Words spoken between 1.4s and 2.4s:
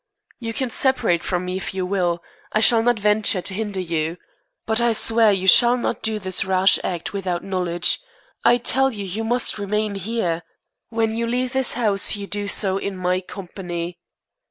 me if you will.